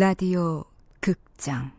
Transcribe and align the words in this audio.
라디오 0.00 0.62
극장. 1.00 1.72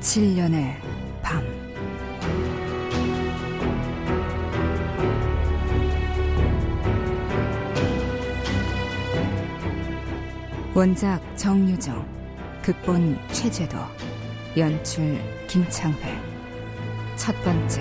칠년의 0.00 0.85
원작 10.76 11.22
정유정, 11.38 12.06
극본 12.60 13.18
최재도, 13.32 13.78
연출 14.58 15.18
김창회. 15.48 16.20
첫 17.16 17.34
번째. 17.42 17.80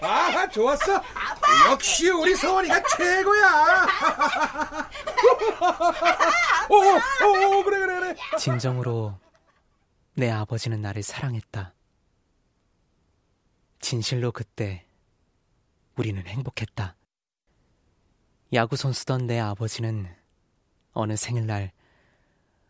아, 0.00 0.48
좋았어. 0.48 1.02
역시 1.70 2.08
우리 2.10 2.36
서원이가 2.36 2.80
최고야. 2.96 3.86
오, 6.70 6.76
오, 6.76 7.58
오, 7.58 7.64
그래, 7.64 7.78
그래, 7.80 7.98
그래. 7.98 8.14
진정으로 8.38 9.23
내 10.16 10.30
아버지는 10.30 10.80
나를 10.80 11.02
사랑했다. 11.02 11.74
진실로 13.80 14.30
그때 14.30 14.86
우리는 15.96 16.24
행복했다. 16.24 16.96
야구 18.52 18.76
선수던 18.76 19.26
내 19.26 19.40
아버지는 19.40 20.06
어느 20.92 21.16
생일날 21.16 21.72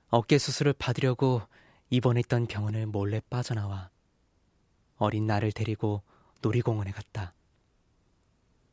어깨 0.09 0.39
수술을 0.39 0.73
받으려고 0.73 1.43
입원했던 1.91 2.47
병원을 2.47 2.87
몰래 2.87 3.21
빠져나와 3.29 3.91
어린 4.97 5.27
나를 5.27 5.53
데리고 5.53 6.03
놀이공원에 6.41 6.93
갔다. 6.93 7.35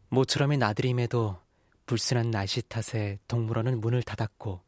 모처럼의 0.08 0.58
나들임에도 0.58 1.42
불순한 1.88 2.32
날씨 2.32 2.62
탓에 2.62 3.20
동물원은 3.28 3.82
문을 3.82 4.02
닫았고 4.04 4.62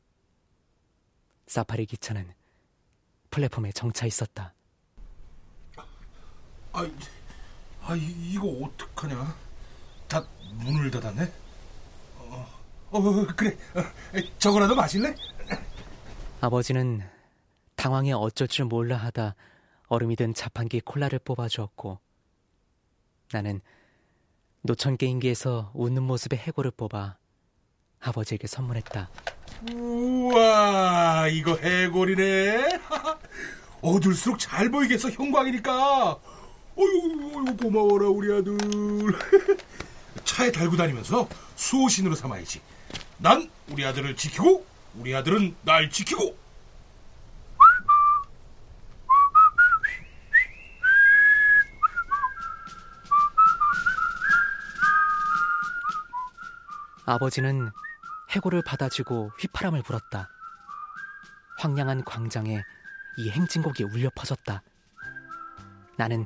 사파리 1.47 1.85
기차는 1.85 2.33
플랫폼에 3.33 3.71
정차 3.71 4.05
있었다. 4.05 4.53
아, 6.71 6.87
아 7.81 7.95
이- 7.95 8.31
이거 8.33 8.47
어떡하냐? 8.47 9.35
다 10.07 10.23
문을 10.53 10.91
닫았네. 10.91 11.33
어, 12.19 12.47
어 12.91 13.01
그래. 13.35 13.57
어, 13.73 13.81
저거라도 14.37 14.75
마실래? 14.75 15.15
아버지는 16.41 17.01
당황해 17.75 18.11
어쩔 18.11 18.47
줄 18.47 18.65
몰라 18.65 18.97
하다 18.97 19.33
얼음이 19.87 20.15
든 20.15 20.35
자판기 20.35 20.81
콜라를 20.81 21.17
뽑아주었고 21.19 21.99
나는 23.31 23.61
노천 24.61 24.97
게임기에서 24.97 25.71
웃는 25.73 26.03
모습의 26.03 26.37
해골을 26.37 26.69
뽑아 26.71 27.17
아버지에게 27.99 28.45
선물했다. 28.45 29.09
우와, 29.71 31.27
이거 31.29 31.55
해골이네. 31.55 32.79
어둘수록 33.81 34.39
잘 34.39 34.69
보이겠어, 34.69 35.09
형광이니까. 35.09 36.17
어휴, 36.75 37.57
고마워라, 37.57 38.07
우리 38.07 38.33
아들. 38.33 38.57
차에 40.25 40.51
달고 40.51 40.75
다니면서 40.75 41.27
수호신으로 41.55 42.15
삼아야지. 42.15 42.61
난 43.17 43.49
우리 43.69 43.85
아들을 43.85 44.15
지키고, 44.15 44.65
우리 44.95 45.15
아들은 45.15 45.55
날 45.63 45.89
지키고. 45.89 46.43
아버지는 57.05 57.69
해골을 58.33 58.63
받아쥐고 58.63 59.31
휘파람을 59.39 59.83
불었다. 59.83 60.29
황량한 61.59 62.03
광장에 62.03 62.63
이 63.17 63.29
행진곡이 63.29 63.83
울려 63.83 64.09
퍼졌다. 64.15 64.63
나는 65.97 66.25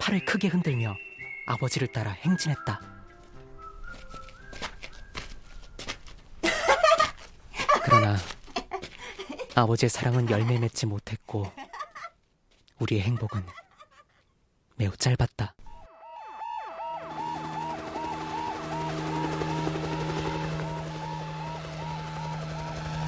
팔을 0.00 0.24
크게 0.24 0.48
흔들며 0.48 0.96
아버지를 1.46 1.92
따라 1.92 2.10
행진했다. 2.10 2.80
그러나 7.84 8.16
아버지의 9.54 9.88
사랑은 9.88 10.28
열매 10.30 10.58
맺지 10.58 10.86
못했고 10.86 11.52
우리의 12.80 13.02
행복은 13.02 13.46
매우 14.76 14.96
짧았다. 14.96 15.54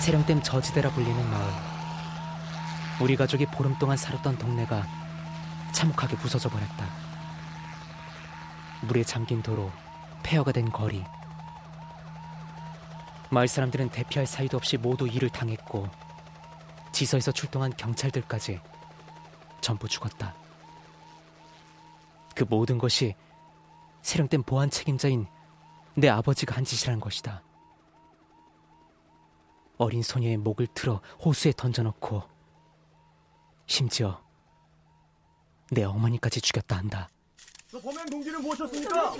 세령댐 0.02 0.42
저지대라 0.42 0.90
불리는 0.90 1.30
마을. 1.30 1.52
우리 3.00 3.14
가족이 3.14 3.46
보름 3.46 3.78
동안 3.78 3.96
살았던 3.96 4.36
동네가 4.36 4.84
참혹하게 5.70 6.16
부서져 6.16 6.48
버렸다. 6.48 6.90
물에 8.80 9.04
잠긴 9.04 9.44
도로, 9.44 9.70
폐허가 10.24 10.50
된 10.50 10.68
거리. 10.70 11.04
마을 13.30 13.46
사람들은 13.46 13.90
대피할 13.90 14.26
사이도 14.26 14.56
없이 14.56 14.76
모두 14.76 15.06
일을 15.06 15.30
당했고 15.30 15.88
지서에서 16.90 17.30
출동한 17.30 17.72
경찰들까지 17.76 18.58
전부 19.60 19.86
죽었다. 19.86 20.34
그 22.34 22.44
모든 22.50 22.78
것이 22.78 23.14
세령댐 24.02 24.42
보안 24.42 24.68
책임자인 24.68 25.28
내 25.94 26.08
아버지가 26.08 26.56
한 26.56 26.64
짓이라는 26.64 26.98
것이다. 26.98 27.40
어린 29.82 30.02
소녀의 30.02 30.36
목을 30.36 30.68
틀어 30.68 31.00
호수에 31.24 31.52
던져놓고 31.56 32.22
심지어 33.66 34.22
내 35.72 35.82
어머니까지 35.82 36.40
죽였다 36.40 36.76
한다. 36.76 37.08
저 37.68 37.80
범행 37.80 38.06
동기는 38.06 38.42
무엇이었습니까? 38.42 39.14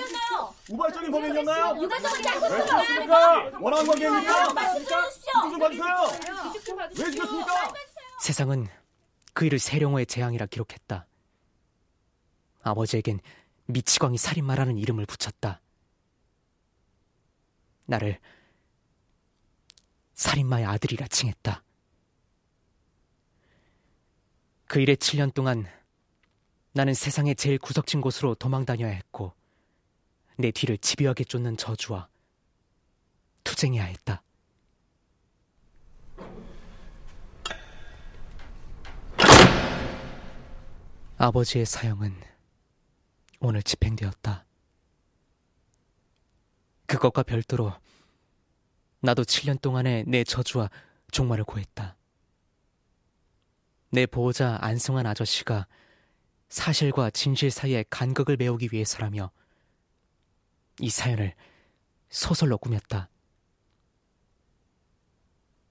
우발적인 0.70 1.10
범행이었나요? 1.10 1.80
왜 1.80 1.88
죽였습니까? 1.88 3.58
원하는 3.58 3.86
관계입니까? 3.86 4.44
좀 4.46 5.58
봐주세요. 5.58 5.96
왜 6.98 7.10
죽였습니까? 7.10 7.72
세상은 8.20 8.68
그 9.32 9.46
일을 9.46 9.58
세령호의 9.58 10.06
재앙이라 10.06 10.46
기록했다. 10.46 11.06
아버지에겐 12.62 13.20
미치광이 13.66 14.18
살인마라는 14.18 14.78
이름을 14.78 15.06
붙였다. 15.06 15.60
나를 17.86 18.20
살인마의 20.22 20.64
아들이라 20.64 21.08
칭했다. 21.08 21.64
그 24.66 24.80
일에 24.80 24.94
7년 24.94 25.34
동안 25.34 25.66
나는 26.72 26.94
세상의 26.94 27.34
제일 27.34 27.58
구석진 27.58 28.00
곳으로 28.00 28.36
도망 28.36 28.64
다녀야 28.64 28.90
했고 28.90 29.34
내 30.38 30.52
뒤를 30.52 30.78
집요하게 30.78 31.24
쫓는 31.24 31.56
저주와 31.56 32.08
투쟁해야 33.42 33.84
했다. 33.84 34.22
아버지의 41.18 41.66
사형은 41.66 42.14
오늘 43.40 43.62
집행되었다. 43.62 44.44
그것과 46.86 47.24
별도로 47.24 47.72
나도 49.02 49.24
7년 49.24 49.60
동안의 49.60 50.04
내 50.06 50.22
저주와 50.22 50.70
종말을 51.10 51.44
고했다. 51.44 51.96
내 53.90 54.06
보호자 54.06 54.58
안승환 54.60 55.06
아저씨가 55.06 55.66
사실과 56.48 57.10
진실 57.10 57.50
사이의 57.50 57.84
간극을 57.90 58.36
메우기 58.36 58.68
위해서라며 58.72 59.30
이 60.78 60.88
사연을 60.88 61.34
소설로 62.10 62.58
꾸몄다. 62.58 63.08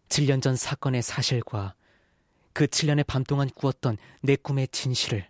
7년 0.09 0.41
전 0.41 0.55
사건의 0.57 1.01
사실과 1.01 1.73
그 2.51 2.67
7년의 2.67 3.07
밤 3.07 3.23
동안 3.23 3.49
꾸었던 3.49 3.97
내 4.21 4.35
꿈의 4.35 4.67
진실을 4.67 5.29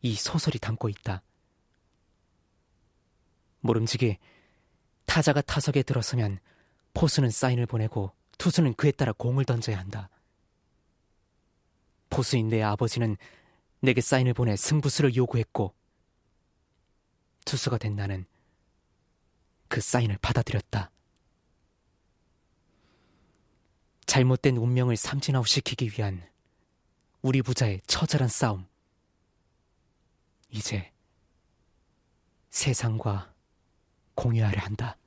이 0.00 0.14
소설이 0.16 0.58
담고 0.58 0.88
있다. 0.88 1.22
모름지기 3.60 4.18
타자가 5.06 5.42
타석에 5.42 5.84
들어서면 5.84 6.40
포수는 6.94 7.30
사인을 7.30 7.66
보내고 7.66 8.12
투수는 8.38 8.74
그에 8.74 8.90
따라 8.90 9.12
공을 9.12 9.44
던져야 9.44 9.78
한다. 9.78 10.08
보수인 12.10 12.48
내 12.48 12.62
아버지는 12.62 13.16
내게 13.80 14.00
사인을 14.00 14.34
보내 14.34 14.54
승부수를 14.56 15.16
요구했고 15.16 15.74
투수가 17.44 17.78
된 17.78 17.96
나는 17.96 18.26
그 19.68 19.80
사인을 19.80 20.18
받아들였다. 20.20 20.90
잘못된 24.06 24.58
운명을 24.58 24.96
삼진아웃 24.96 25.46
시키기 25.46 25.92
위한 25.96 26.22
우리 27.22 27.40
부자의 27.40 27.80
처절한 27.86 28.28
싸움. 28.28 28.66
이제 30.50 30.92
세상과 32.50 33.32
공유하려 34.14 34.60
한다. 34.60 34.98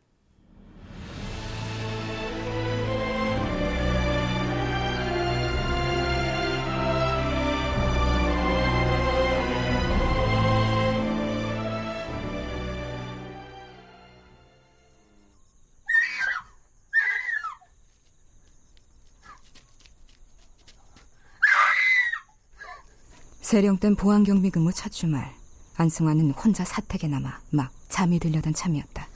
세령된 23.45 23.95
보안경비 23.95 24.49
근무 24.49 24.73
첫 24.73 24.91
주말 24.91 25.31
안승환은 25.75 26.31
혼자 26.31 26.65
사택에 26.65 27.07
남아 27.07 27.41
막 27.51 27.71
잠이 27.89 28.17
들려던 28.17 28.55
참이었다. 28.55 29.07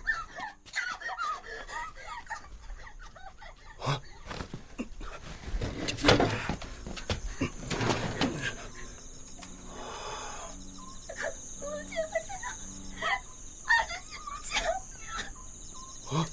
어? 16.11 16.25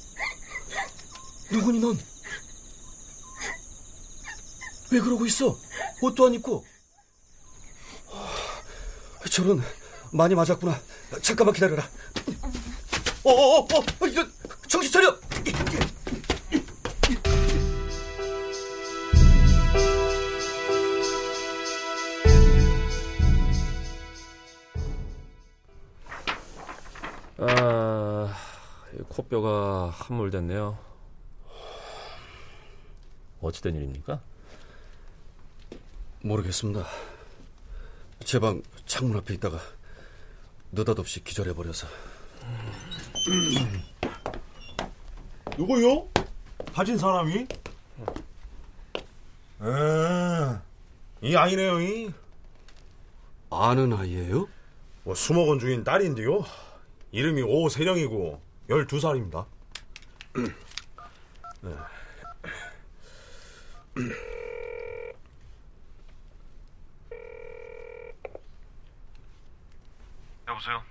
누구니 1.51 1.81
넌? 1.81 1.99
왜 4.93 5.01
그러고 5.01 5.25
있어? 5.25 5.59
옷도 6.03 6.27
안 6.27 6.35
입고. 6.35 6.76
저런 9.37 9.61
많이 10.13 10.35
맞았구나. 10.35 10.81
잠깐만 11.21 11.53
기다려라. 11.55 11.87
어어어, 13.23 13.59
어, 13.59 13.67
어, 13.71 13.79
어, 14.01 14.07
이거 14.07 14.27
정신 14.67 14.91
차려. 14.91 15.15
아, 27.37 28.35
코뼈가 29.11 29.91
함몰됐네요. 29.91 30.79
어찌된 33.43 33.75
일입니까? 33.75 34.19
모르겠습니다. 36.23 36.87
제 38.25 38.41
방 38.41 38.63
창문 38.87 39.17
앞에 39.19 39.35
있다가 39.35 39.61
느닷없이 40.73 41.23
기절해버려서. 41.23 41.87
누구요? 45.57 46.09
가진 46.73 46.99
사람이? 46.99 47.47
에, 49.63 50.59
이 51.23 51.35
아이네요, 51.37 51.81
이. 51.81 52.13
아는 53.51 53.93
아이예요? 53.93 54.49
뭐 55.05 55.15
수목원 55.15 55.59
중인 55.59 55.85
딸인데요. 55.85 56.45
이름이 57.13 57.43
오세령이고 57.43 58.41
12살입니다. 58.69 59.47
네. 61.63 61.71
여보세요? 70.57 70.83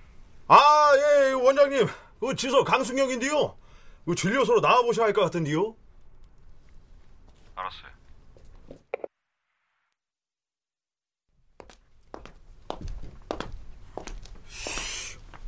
아, 0.48 0.92
예, 0.96 1.32
원장님. 1.32 1.88
그 2.20 2.36
지소 2.36 2.64
강승혁인데요. 2.64 3.56
그 4.06 4.16
진료소로 4.16 4.62
나와보셔야 4.62 5.08
할 5.08 5.14
것 5.14 5.22
같은데요. 5.22 5.76
알았어요. 7.56 7.92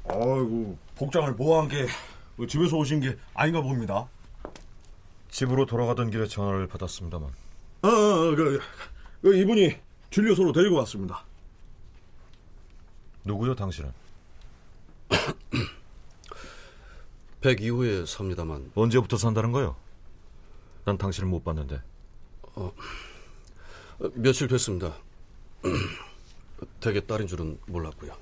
아이고, 0.10 0.78
복장을 0.96 1.36
보호한 1.36 1.68
게 1.68 1.88
집에서 2.48 2.78
오신 2.78 3.02
게 3.02 3.18
아닌가 3.34 3.62
봅니다. 3.62 4.08
집으로 5.30 5.66
돌아가던 5.66 6.10
길에 6.10 6.26
전화를 6.28 6.68
받았습니다만. 6.68 7.30
아, 7.82 7.88
아 7.88 8.36
그, 8.36 8.60
그 9.22 9.38
이분이 9.38 9.76
진료소로 10.10 10.54
데리고 10.54 10.78
왔습니다. 10.78 11.24
누구요, 13.26 13.54
당신은? 13.56 13.92
102호에 17.56 18.06
삽니다만. 18.06 18.72
언제부터 18.76 19.18
산다는 19.18 19.52
거요? 19.52 19.76
난 20.86 20.98
당신을 20.98 21.30
못 21.30 21.44
봤는데. 21.44 21.82
어, 22.56 22.72
며칠 24.14 24.48
됐습니다. 24.48 24.96
되게 26.82 27.00
딸인 27.02 27.28
줄은 27.28 27.60
몰랐고요. 27.68 28.14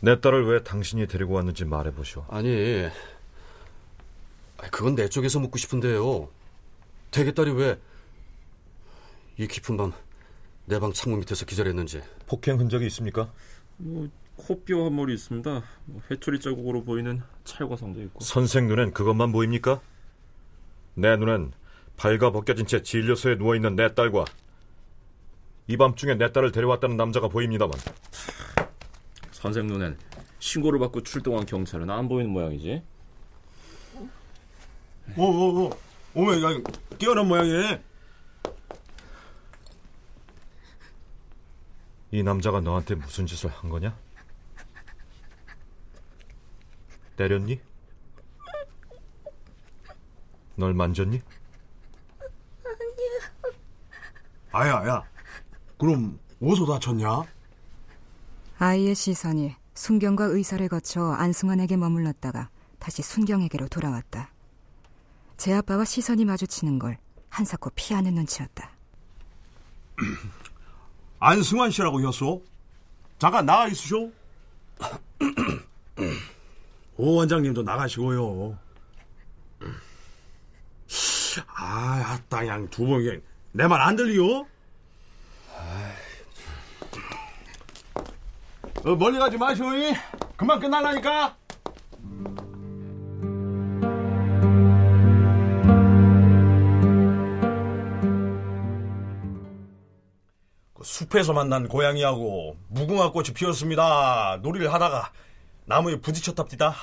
내 0.00 0.20
딸을 0.20 0.46
왜 0.46 0.62
당신이 0.62 1.06
데리고 1.08 1.34
왔는지 1.34 1.64
말해보시오. 1.64 2.26
아니, 2.28 2.88
그건 4.70 4.94
내 4.94 5.08
쪽에서 5.08 5.40
묻고 5.40 5.58
싶은데요. 5.58 6.28
되게 7.10 7.32
딸이 7.32 7.50
왜 7.52 7.78
이 9.40 9.46
깊은 9.46 9.76
밤 9.76 9.92
내 10.66 10.78
방 10.80 10.92
창문 10.92 11.20
밑에서 11.20 11.46
기절했는지. 11.46 12.02
폭행 12.26 12.58
흔적이 12.58 12.86
있습니까? 12.88 13.32
뭐 13.78 14.08
코뼈 14.38 14.86
한 14.86 14.96
머리 14.96 15.12
있습니다. 15.14 15.62
뭐 15.84 16.02
회초리 16.10 16.40
자국으로 16.40 16.84
보이는 16.84 17.20
찰과상도 17.44 18.00
있고. 18.02 18.20
선생 18.20 18.68
눈엔 18.68 18.92
그것만 18.92 19.32
보입니까? 19.32 19.80
내 20.94 21.16
눈엔 21.16 21.52
발가 21.96 22.30
벗겨진 22.30 22.66
채 22.66 22.82
진료소에 22.82 23.36
누워 23.36 23.54
있는 23.54 23.76
내 23.76 23.94
딸과 23.94 24.24
이 25.66 25.76
밤중에 25.76 26.14
내 26.14 26.32
딸을 26.32 26.52
데려왔다는 26.52 26.96
남자가 26.96 27.28
보입니다만. 27.28 27.78
선생 29.32 29.66
눈엔 29.66 29.98
신고를 30.38 30.78
받고 30.78 31.02
출동한 31.02 31.44
경찰은 31.44 31.90
안 31.90 32.08
보이는 32.08 32.30
모양이지. 32.30 32.82
오, 35.16 35.22
오, 35.24 35.64
오. 35.66 35.70
오메, 36.14 36.42
야, 36.42 36.48
깨어난 36.98 37.26
모양이네. 37.28 37.82
이 42.10 42.22
남자가 42.22 42.60
너한테 42.60 42.94
무슨 42.94 43.26
짓을 43.26 43.50
한 43.50 43.68
거냐? 43.68 43.94
때렸니? 47.18 47.60
널 50.54 50.72
만졌니? 50.72 51.20
아야, 54.52 54.72
야. 54.86 55.04
그럼 55.78 56.18
어디서 56.40 56.64
다쳤냐? 56.66 57.24
아이의 58.58 58.94
시선이 58.94 59.54
순경과 59.74 60.24
의사를 60.26 60.66
거쳐 60.68 61.12
안승환에게 61.12 61.76
머물렀다가 61.76 62.50
다시 62.78 63.02
순경에게로 63.02 63.68
돌아왔다. 63.68 64.32
제 65.36 65.52
아빠와 65.54 65.84
시선이 65.84 66.24
마주치는 66.24 66.78
걸 66.78 66.98
한사코 67.28 67.70
피하는 67.74 68.14
눈치였다. 68.14 68.70
안승환 71.18 71.70
씨라고 71.72 72.06
했소? 72.06 72.44
잠깐 73.18 73.44
나가 73.46 73.66
있으쇼? 73.68 74.12
오 76.98 77.14
원장님도 77.14 77.62
나가시고요. 77.62 78.58
아, 81.54 82.18
아따, 82.28 82.44
양두 82.46 82.86
분, 82.86 83.22
내말 83.52 83.80
안 83.80 83.94
들리요? 83.94 84.46
어, 88.84 88.94
멀리 88.96 89.18
가지 89.18 89.36
마시오, 89.36 89.72
이. 89.74 89.94
금방 90.36 90.58
끝날라니까. 90.58 91.36
그 100.74 100.82
숲에서 100.82 101.32
만난 101.32 101.68
고양이하고 101.68 102.56
무궁화 102.68 103.12
꽃이 103.12 103.28
피었습니다. 103.34 104.40
놀이를 104.42 104.72
하다가 104.72 105.12
나무에 105.68 106.00
부딪혔답디다. 106.00 106.74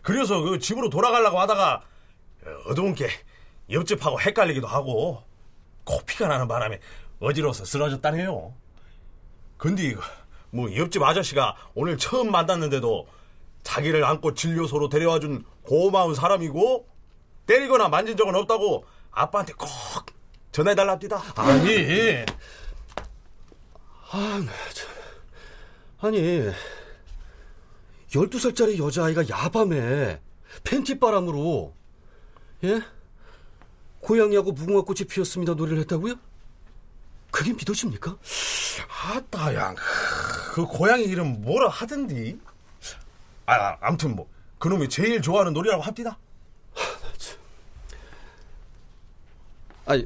그래서 0.00 0.40
그 0.40 0.60
집으로 0.60 0.88
돌아가려고 0.88 1.40
하다가 1.40 1.82
어두운 2.66 2.94
게 2.94 3.08
옆집하고 3.68 4.20
헷갈리기도 4.20 4.68
하고 4.68 5.24
코피가 5.84 6.28
나는 6.28 6.46
바람에 6.46 6.78
어지러워서 7.18 7.64
쓰러졌다네요. 7.64 8.54
근데 9.56 9.96
뭐 10.50 10.72
옆집 10.76 11.02
아저씨가 11.02 11.56
오늘 11.74 11.98
처음 11.98 12.30
만났는데도 12.30 13.08
자기를 13.64 14.04
안고 14.04 14.34
진료소로 14.34 14.88
데려와준 14.88 15.44
고마운 15.62 16.14
사람이고 16.14 16.86
때리거나 17.46 17.88
만진 17.88 18.16
적은 18.16 18.36
없다고 18.36 18.84
아빠한테 19.10 19.52
꼭 19.54 19.68
전해달랍니다. 20.52 21.20
아니. 21.34 22.24
아, 24.12 24.40
나 24.44 24.52
참. 24.72 24.90
아니. 26.02 26.52
12살짜리 28.16 28.78
여자아이가 28.78 29.28
야밤에 29.28 30.20
팬티바람으로 30.64 31.74
예? 32.64 32.82
고양이하고 34.00 34.52
무궁화꽃이 34.52 35.06
피었습니다 35.08 35.54
노래를 35.54 35.80
했다고요? 35.80 36.14
그게 37.30 37.52
믿어집니까? 37.52 38.16
아따, 38.88 39.54
양. 39.54 39.74
그 40.54 40.64
고양이 40.64 41.04
이름 41.04 41.42
뭐라 41.42 41.68
하던디? 41.68 42.38
아, 43.46 43.76
암튼 43.80 44.16
뭐 44.16 44.28
그놈이 44.58 44.88
제일 44.88 45.20
좋아하는 45.20 45.52
노래라고 45.52 45.82
합디다. 45.82 46.18
아니, 49.84 50.04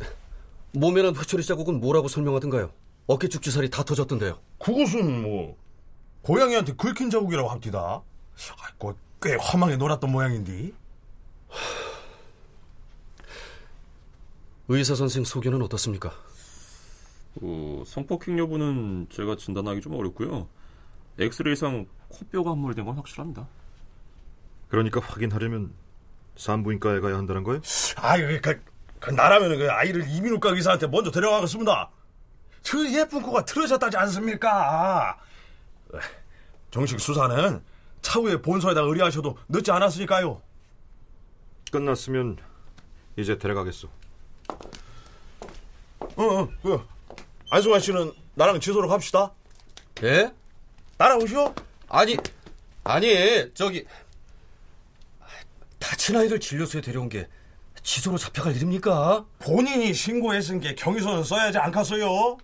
몸에는 0.73 1.17
회초리 1.17 1.45
자국은 1.45 1.81
뭐라고 1.81 2.09
설명하던가요? 2.09 2.73
어깨 3.07 3.29
쭉지살이 3.29 3.71
다 3.71 3.83
터졌던데요. 3.85 4.41
그것은 4.59 5.23
뭐 5.23 5.57
고양이한테 6.23 6.75
긁힌 6.75 7.11
자국이라고 7.11 7.49
합디다. 7.49 8.03
아이고, 8.63 8.95
꽤 9.23 9.35
험하게 9.35 9.77
놀았던 9.77 10.11
모양인데. 10.11 10.73
의사 14.69 14.95
선생 14.95 15.25
소견은 15.25 15.63
어떻습니까? 15.63 16.13
어, 17.43 17.83
성폭행 17.87 18.39
여부는 18.39 19.09
제가 19.11 19.37
진단하기 19.37 19.81
좀 19.81 19.95
어렵고요. 19.95 20.49
엑스레이상 21.19 21.87
코뼈가 22.09 22.51
함몰된 22.53 22.85
건 22.85 22.97
확실합니다. 22.97 23.49
그러니까 24.69 25.01
확인하려면 25.01 25.73
산부인과에 26.37 27.01
가야 27.01 27.17
한다는 27.17 27.43
거예요? 27.43 27.61
아유, 27.97 28.41
그, 28.41 28.63
그 29.01 29.11
나라면 29.11 29.59
그 29.59 29.71
아이를 29.71 30.09
이민후과 30.09 30.51
의사한테 30.51 30.87
먼저 30.87 31.11
데려가겠습니다. 31.11 31.91
저 32.63 32.79
예쁜 32.91 33.23
코가 33.23 33.45
틀어졌다지 33.45 33.97
않습니까? 33.97 35.19
정식 36.71 37.01
수사는 37.01 37.63
차후에 38.03 38.41
본서에다 38.41 38.81
의뢰하셔도 38.83 39.37
늦지 39.49 39.71
않았으니까요. 39.71 40.41
끝났으면 41.71 42.37
이제 43.17 43.39
데려가겠소. 43.39 43.89
어, 46.17 46.23
어, 46.23 46.49
그 46.63 46.87
안승환 47.51 47.81
씨는 47.81 48.13
나랑 48.35 48.61
지소로 48.61 48.89
갑시다. 48.89 49.33
예? 50.03 50.33
따라오시오. 50.97 51.55
아니, 51.89 52.17
아니, 52.85 53.55
저기 53.55 53.85
다친 55.79 56.17
아이를 56.17 56.41
진료소에 56.41 56.81
데려온 56.81 57.09
게 57.09 57.29
지소로 57.83 58.19
잡혀갈 58.19 58.55
일입니까? 58.57 59.25
본인이 59.39 59.93
신고했은 59.93 60.61
게 60.61 60.75
경위서는 60.75 61.25
써야지 61.25 61.59
않겠어요? 61.59 62.39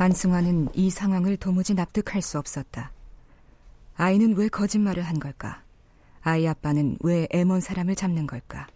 안승환은 0.00 0.68
이 0.74 0.90
상황을 0.90 1.36
도무지 1.36 1.74
납득할 1.74 2.22
수 2.22 2.38
없었다. 2.38 2.92
아이는 3.96 4.36
왜 4.36 4.48
거짓말을 4.48 5.02
한 5.02 5.18
걸까? 5.18 5.64
아이 6.20 6.46
아빠는 6.46 6.98
왜 7.00 7.26
애먼 7.32 7.60
사람을 7.60 7.96
잡는 7.96 8.28
걸까? 8.28 8.68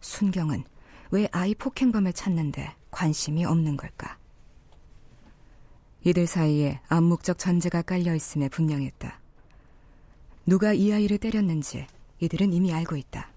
순경은 0.00 0.64
왜 1.10 1.28
아이 1.30 1.54
폭행범을 1.54 2.14
찾는데 2.14 2.74
관심이 2.90 3.44
없는 3.44 3.76
걸까? 3.76 4.16
이들 6.04 6.26
사이에 6.26 6.80
암묵적 6.88 7.38
전제가 7.38 7.82
깔려 7.82 8.14
있음에 8.14 8.48
분명했다. 8.48 9.20
누가 10.46 10.72
이 10.72 10.90
아이를 10.90 11.18
때렸는지 11.18 11.86
이들은 12.20 12.54
이미 12.54 12.72
알고 12.72 12.96
있다. 12.96 13.28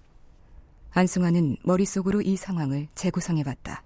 안승환은 0.92 1.58
머릿속으로 1.64 2.22
이 2.22 2.34
상황을 2.34 2.88
재구성해봤다. 2.94 3.82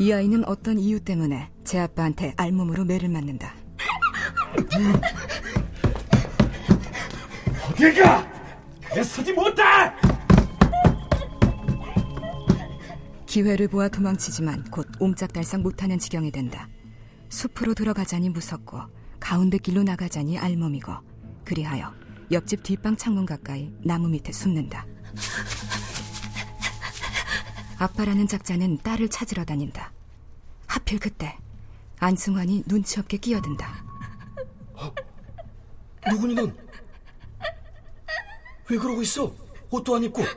이 0.00 0.12
아이는 0.12 0.44
어떤 0.46 0.78
이유 0.78 1.00
때문에 1.00 1.50
제 1.64 1.80
아빠한테 1.80 2.32
알몸으로 2.36 2.84
매를 2.84 3.08
맞는다. 3.08 3.52
어디가? 7.70 8.26
애쓰지 8.96 9.32
못해! 9.32 9.62
기회를 13.26 13.68
보아 13.68 13.88
도망치지만 13.88 14.64
곧 14.70 14.86
옴짝달싹 15.00 15.60
못하는 15.60 15.98
지경이 15.98 16.30
된다. 16.30 16.68
숲으로 17.28 17.74
들어가자니 17.74 18.30
무섭고 18.30 18.80
가운데 19.20 19.58
길로 19.58 19.82
나가자니 19.82 20.38
알몸이고 20.38 20.92
그리하여 21.44 21.92
옆집 22.30 22.62
뒷방 22.62 22.96
창문 22.96 23.24
가까이 23.24 23.72
나무 23.82 24.08
밑에 24.08 24.32
숨는다. 24.32 24.86
아빠라는 27.78 28.26
작자는 28.26 28.78
딸을 28.78 29.08
찾으러 29.08 29.44
다닌다. 29.44 29.92
하필 30.66 30.98
그때 30.98 31.38
안승환이 32.00 32.64
눈치 32.66 33.00
없게 33.00 33.16
끼어든다. 33.16 33.84
누구니 36.10 36.34
넌? 36.34 36.56
왜 38.68 38.76
그러고 38.76 39.00
있어? 39.02 39.32
옷도 39.70 39.96
안 39.96 40.04
입고. 40.04 40.22
하, 40.22 40.28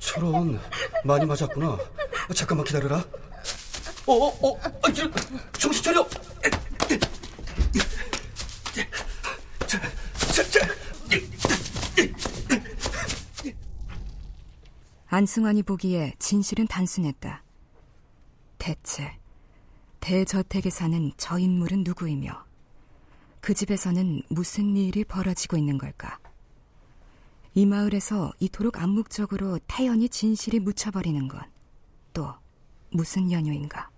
저런 0.00 0.60
많이 1.04 1.24
맞았구나. 1.26 1.78
잠깐만 2.34 2.66
기다려라. 2.66 3.04
어, 4.06 4.12
어, 4.12 4.48
어, 4.48 4.60
아, 4.82 4.92
저, 4.92 5.08
정신 5.52 5.84
차려. 5.84 6.06
자, 9.66 9.80
자, 10.32 10.50
자. 10.50 10.68
안승환이 15.10 15.62
보기에 15.64 16.14
진실은 16.18 16.66
단순했다. 16.66 17.42
대체 18.58 19.18
대저택에 20.00 20.70
사는 20.70 21.12
저 21.16 21.38
인물은 21.38 21.84
누구이며 21.84 22.44
그 23.40 23.54
집에서는 23.54 24.22
무슨 24.28 24.76
일이 24.76 25.04
벌어지고 25.04 25.56
있는 25.56 25.78
걸까? 25.78 26.18
이 27.54 27.66
마을에서 27.66 28.32
이토록 28.38 28.80
암묵적으로 28.80 29.58
태연히 29.66 30.08
진실이 30.08 30.60
묻혀버리는 30.60 31.28
건 31.28 31.60
또 32.12 32.32
무슨 32.90 33.30
연유인가? 33.30 33.90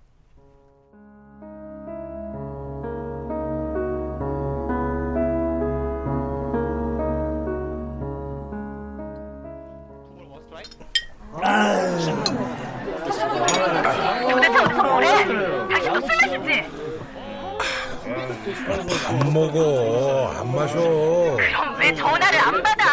안 19.08 19.32
먹어, 19.32 20.34
안 20.36 20.54
마셔. 20.54 20.74
그럼 20.76 21.76
왜 21.78 21.94
전화를 21.94 22.38
안 22.40 22.62
받아? 22.62 22.84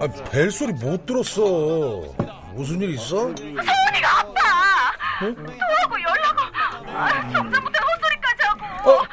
아, 0.00 0.08
벨소리 0.32 0.72
못 0.72 1.06
들었어. 1.06 1.42
무슨 2.54 2.80
일 2.82 2.90
있어? 2.94 3.16
서은이가 3.16 4.18
아파. 4.18 4.92
토하고 5.20 6.02
열나고 6.02 6.42
아, 6.92 7.08
정전부터 7.32 7.78
헛소리까지 7.84 8.42
하고 8.42 9.06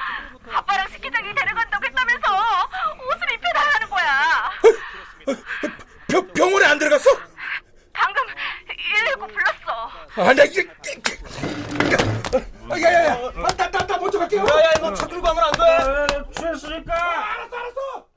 아빠랑 0.51 0.87
스키장에 0.89 1.33
데려간다고 1.33 1.85
했다면서 1.85 2.27
옷을 3.07 3.33
입혀달라는 3.35 3.89
거야. 3.89 4.51
병, 6.07 6.27
병원에 6.33 6.65
안 6.65 6.79
들어갔어? 6.79 7.09
방금 7.93 8.23
119 8.67 9.27
불렀어. 9.27 10.29
아, 10.29 10.33
나 10.33 10.43
이게. 10.43 10.67
아, 12.69 12.79
야, 12.79 12.93
야, 12.93 13.05
야. 13.07 13.13
아, 13.35 13.47
나, 13.55 13.69
나, 13.69 13.85
나 13.85 13.97
먼저 13.97 14.17
갈게요. 14.19 14.41
야, 14.41 14.45
야, 14.65 14.71
이거 14.77 14.93
차 14.93 15.05
끌고 15.05 15.21
가면 15.21 15.43
안 15.43 15.51
돼. 15.51 16.31
취했으니까. 16.35 16.93
알았어, 16.93 17.55
알았어. 17.57 18.07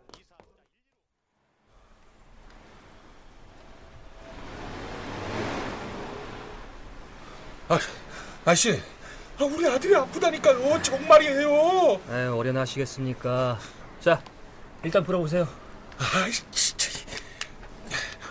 아, 7.69 7.79
아씨. 8.47 8.81
아, 9.38 9.45
우리 9.45 9.67
아들이 9.67 9.95
아프다니까요. 9.97 10.81
정말이에요. 10.81 12.00
아유, 12.09 12.38
어련하시겠습니까? 12.38 13.59
자, 14.00 14.23
일단 14.85 15.03
불어보세요. 15.03 15.49
아, 15.99 16.31
진짜. 16.53 16.88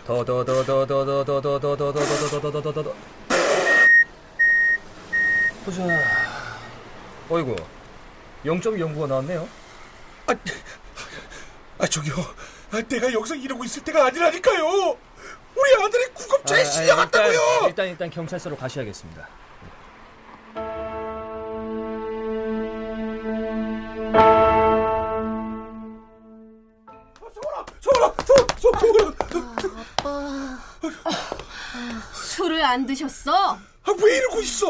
더더더더더더더더더더더더더더더더 0.08 2.96
보자. 5.66 5.84
어이구, 7.30 7.56
0.09가 8.46 9.08
나왔네요. 9.08 9.50
아, 10.28 10.36
아 11.80 11.88
저기요. 11.88 12.16
아, 12.72 12.82
내가 12.82 13.12
여기서 13.12 13.36
이러고 13.36 13.66
있을 13.66 13.84
때가 13.84 14.06
아니라니까요. 14.06 14.98
우리 15.56 15.76
아들이 15.84 16.06
구급차에 16.14 16.64
실려갔다고요. 16.64 17.68
일단 17.68 17.88
일단 17.88 18.10
경찰서로 18.10 18.56
가셔야겠습니다. 18.56 19.28
소라, 28.60 29.14
아빠. 29.20 30.60
술을 32.14 32.64
안 32.64 32.86
드셨어? 32.86 33.58
아, 33.58 33.92
왜 34.02 34.18
이러고 34.18 34.42
있어? 34.42 34.68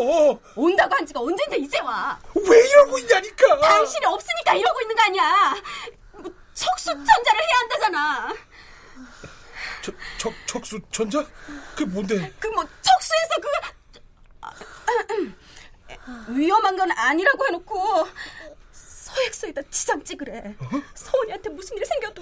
온다고 0.55 0.95
한 0.95 1.05
지가 1.05 1.19
언젠데 1.21 1.57
이제 1.57 1.79
와. 1.79 2.17
왜 2.35 2.69
이러고 2.69 2.97
있냐니까. 2.99 3.59
당신이 3.59 4.05
없으니까 4.05 4.53
이러고 4.55 4.81
있는 4.81 4.95
거 4.95 5.01
아니야. 5.03 5.55
뭐, 6.13 6.31
척수천자를 6.53 7.41
해야 7.41 7.57
한다잖아. 7.59 8.33
저, 9.81 9.91
척, 10.17 10.33
척수 10.47 10.79
천자? 10.91 11.23
그게 11.75 11.85
뭔데? 11.85 12.33
그 12.39 12.47
뭐 12.49 12.63
척수에서 12.81 13.35
그 13.41 13.47
아, 14.41 14.51
위험한 16.29 16.75
건 16.77 16.91
아니라고 16.91 17.45
해놓고 17.47 18.07
서약서에다 19.15 19.61
지장 19.71 20.03
찍으래. 20.03 20.55
서원이한테 20.93 21.49
무슨 21.49 21.77
일 21.77 21.85
생겨도 21.85 22.21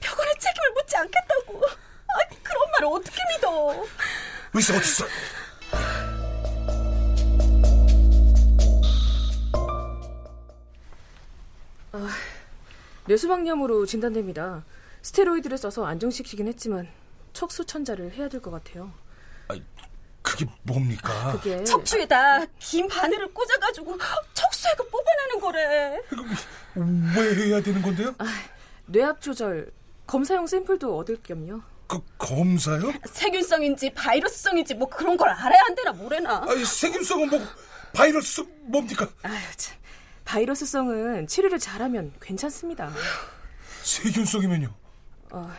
병원에 0.00 0.32
책임을 0.38 0.70
묻지 0.74 0.96
않겠다고. 0.96 1.60
아니 1.66 2.42
그런 2.42 2.70
말을 2.72 2.88
어떻게 2.88 3.16
믿어? 3.36 3.84
의사 4.54 4.74
어디 4.76 4.82
있어? 4.88 5.04
뇌수막염으로 13.06 13.86
진단됩니다. 13.86 14.64
스테로이드를 15.02 15.56
써서 15.58 15.84
안정시키긴 15.86 16.48
했지만 16.48 16.88
척수천자를 17.32 18.12
해야 18.12 18.28
될 18.28 18.40
것 18.40 18.50
같아요. 18.50 18.92
그게 20.36 20.50
뭡니까? 20.62 21.32
그게 21.32 21.64
척추에다 21.64 22.44
긴 22.58 22.86
바늘을 22.88 23.32
꽂아가지고 23.32 23.96
척수액을 24.34 24.86
뽑아내는 24.90 25.40
거래. 25.40 26.00
왜 27.16 27.34
해야 27.46 27.60
되는 27.62 27.80
건데요? 27.80 28.14
뇌압 28.86 29.20
조절 29.22 29.72
검사용 30.06 30.46
샘플도 30.46 30.96
얻을 30.98 31.22
겸요. 31.22 31.62
그 31.86 32.00
검사요? 32.18 32.92
세균성인지 33.06 33.94
바이러스성인지 33.94 34.74
뭐 34.74 34.88
그런 34.88 35.16
걸 35.16 35.30
알아야 35.30 35.60
한대나 35.66 35.92
뭐래나. 35.92 36.44
아니, 36.48 36.64
세균성은 36.64 37.30
뭐 37.30 37.40
바이러스 37.94 38.42
뭡니까? 38.62 39.08
아유, 39.22 39.38
참. 39.56 39.76
바이러스성은 40.24 41.28
치료를 41.28 41.58
잘하면 41.58 42.12
괜찮습니다. 42.20 42.92
세균성이면요? 43.82 44.74
어, 45.30 45.50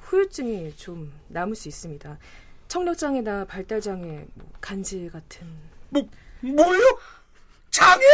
후유증이 0.00 0.76
좀 0.76 1.12
남을 1.28 1.56
수 1.56 1.68
있습니다. 1.68 2.18
청력장애나 2.74 3.44
발달장애, 3.44 4.26
뭐 4.34 4.50
간질 4.60 5.08
같은. 5.08 5.46
뭐 5.90 6.02
뭐요? 6.40 6.98
장애? 7.70 8.04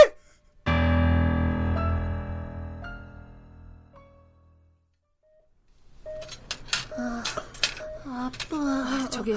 아빠. 8.04 9.08
저기 9.08 9.34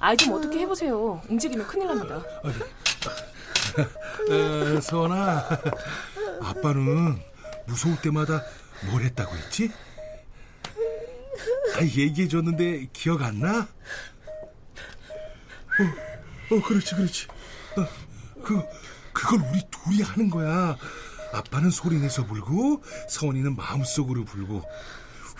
아이 0.00 0.16
좀 0.16 0.32
어떻게 0.34 0.58
해보세요. 0.58 1.22
움직이면 1.28 1.68
큰일 1.68 1.86
납니다. 1.86 2.20
에, 4.28 4.80
서원아, 4.80 5.48
아빠는 6.42 7.22
무서울 7.66 8.02
때마다 8.02 8.42
뭘 8.90 9.04
했다고 9.04 9.36
했지? 9.36 9.70
아, 11.76 11.80
얘기해줬는데 11.80 12.88
기억 12.92 13.22
안 13.22 13.38
나? 13.38 13.68
어, 15.80 16.54
어 16.54 16.62
그렇지, 16.62 16.94
그렇지. 16.94 17.26
어, 17.76 18.42
그, 18.42 18.62
그걸 19.12 19.40
우리 19.50 19.62
둘이 19.70 20.02
하는 20.02 20.30
거야. 20.30 20.76
아빠는 21.32 21.70
소리내서 21.70 22.26
불고, 22.26 22.82
서원이는 23.08 23.56
마음속으로 23.56 24.24
불고. 24.24 24.62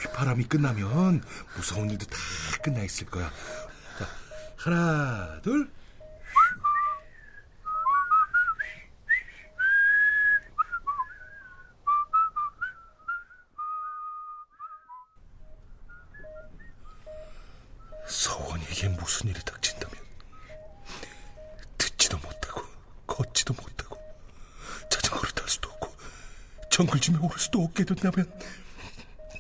휘파람이 0.01 0.45
끝나면 0.45 1.23
무서운 1.57 1.91
일도 1.91 2.07
다 2.07 2.17
끝나 2.63 2.83
있을 2.83 3.07
거야. 3.07 3.31
자, 3.99 4.09
하나, 4.57 5.41
둘. 5.43 5.71
서원이에게 18.07 18.89
무슨 18.89 19.31
일이 19.31 19.41
닥 19.45 19.64
정글짐에 26.75 27.19
오를 27.19 27.39
수도 27.39 27.63
없게 27.63 27.85
된다면 27.85 28.29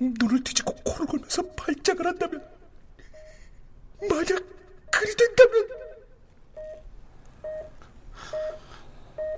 눈을 0.01 0.45
뒤집고 0.45 0.73
코를 0.85 1.07
골면서 1.07 1.43
발작을 1.57 2.07
한다면 2.07 2.45
만약 4.09 4.41
그리 4.93 5.17
된다면 5.17 5.69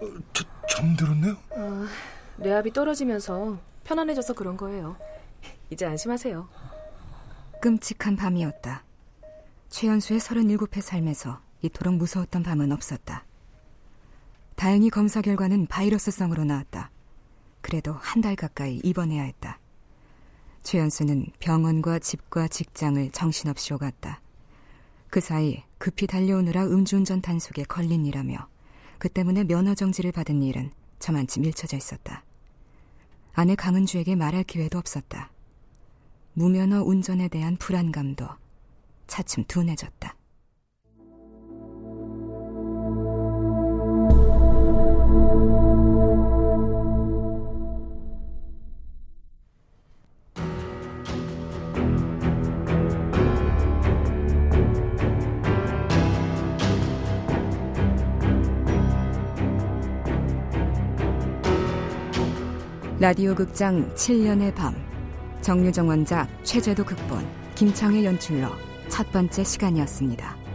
어, 0.02 0.22
저, 0.35 0.44
잠들었네요? 0.68 1.38
어, 1.52 1.87
뇌압이 2.37 2.74
떨어지면서 2.74 3.59
편안해져서 3.85 4.35
그런 4.35 4.59
거예요. 4.59 4.98
이제 5.70 5.87
안심하세요. 5.87 6.46
끔찍한 7.62 8.16
밤이었다. 8.16 8.85
최연수의 9.70 10.20
37회 10.20 10.82
삶에서 10.82 11.40
이토록 11.62 11.94
무서웠던 11.94 12.42
밤은 12.42 12.72
없었다. 12.72 13.24
다행히 14.54 14.90
검사 14.90 15.22
결과는 15.22 15.66
바이러스성으로 15.66 16.44
나왔다. 16.44 16.90
그래도 17.66 17.94
한 17.94 18.22
달 18.22 18.37
가까이 18.37 18.81
입원해야 18.85 19.24
했다. 19.24 19.59
최연수는 20.62 21.33
병원과 21.40 21.98
집과 21.98 22.46
직장을 22.46 23.11
정신없이 23.11 23.74
오갔다. 23.74 24.20
그 25.11 25.20
사이 25.20 25.64
급히 25.79 26.07
달려오느라 26.07 26.64
음주운전 26.66 27.22
단속에 27.22 27.64
걸린 27.64 28.07
일하며 28.07 28.46
그 28.98 29.09
때문에 29.09 29.42
면허 29.42 29.74
정지를 29.74 30.12
받은 30.12 30.44
일은 30.44 30.70
저만치 31.00 31.40
밀쳐져 31.40 31.76
있었다. 31.76 32.22
아내 33.33 33.57
강은주에게 33.57 34.14
말할 34.14 34.44
기회도 34.44 34.79
없었다. 34.79 35.33
무면허 36.35 36.85
운전에 36.85 37.26
대한 37.26 37.57
불안감도 37.57 38.29
차츰 39.09 39.42
둔해졌다. 39.48 40.14
라디오 63.06 63.36
극장 63.36 63.88
7년의 63.94 64.52
밤 64.52 64.74
정유정 65.40 65.86
원작 65.86 66.26
최재도 66.42 66.84
극본 66.84 67.24
김창의 67.54 68.04
연출로 68.04 68.48
첫 68.88 69.12
번째 69.12 69.44
시간이었습니다. 69.44 70.45